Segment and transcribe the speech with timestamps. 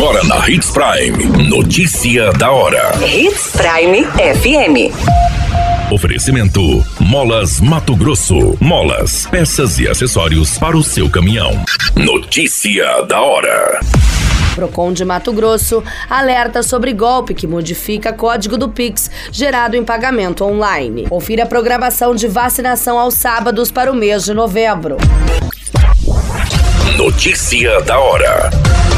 [0.00, 1.46] Agora na Hits Prime.
[1.46, 2.90] Notícia da hora.
[3.06, 5.92] Hits Prime FM.
[5.92, 8.56] Oferecimento: Molas Mato Grosso.
[8.58, 11.50] Molas, peças e acessórios para o seu caminhão.
[11.94, 13.78] Notícia da hora.
[14.54, 20.46] Procon de Mato Grosso alerta sobre golpe que modifica código do Pix gerado em pagamento
[20.46, 21.08] online.
[21.10, 24.96] Confira a programação de vacinação aos sábados para o mês de novembro.
[26.96, 28.48] Notícia da hora.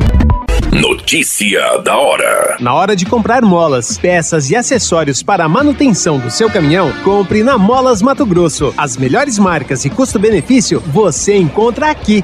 [0.71, 2.55] Notícia da hora.
[2.59, 7.43] Na hora de comprar molas, peças e acessórios para a manutenção do seu caminhão, compre
[7.43, 8.73] na Molas Mato Grosso.
[8.77, 12.23] As melhores marcas e custo-benefício você encontra aqui.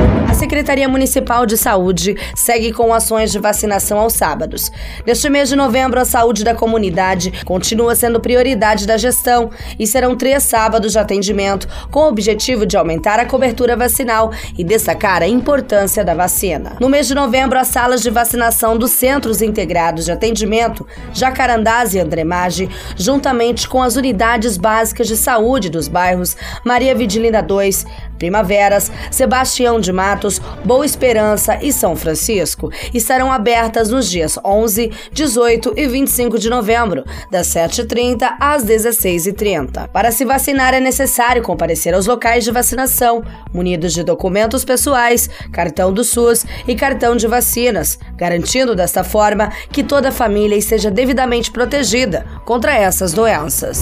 [0.51, 4.69] Secretaria Municipal de Saúde segue com ações de vacinação aos sábados.
[5.07, 10.13] Neste mês de novembro, a saúde da comunidade continua sendo prioridade da gestão e serão
[10.13, 15.27] três sábados de atendimento com o objetivo de aumentar a cobertura vacinal e destacar a
[15.27, 16.75] importância da vacina.
[16.81, 21.99] No mês de novembro, as salas de vacinação dos Centros Integrados de Atendimento Jacarandás e
[21.99, 26.35] Andremage, juntamente com as unidades básicas de saúde dos bairros
[26.65, 27.85] Maria Vidilina 2,
[28.21, 35.73] Primaveras, Sebastião de Matos, Boa Esperança e São Francisco estarão abertas nos dias 11, 18
[35.75, 39.87] e 25 de novembro, das 7h30 às 16h30.
[39.87, 45.91] Para se vacinar é necessário comparecer aos locais de vacinação, munidos de documentos pessoais, cartão
[45.91, 51.49] do SUS e cartão de vacinas, garantindo desta forma que toda a família esteja devidamente
[51.49, 53.81] protegida contra essas doenças.